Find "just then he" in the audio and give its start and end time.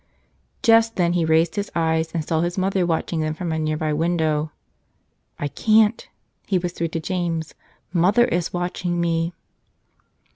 0.63-1.25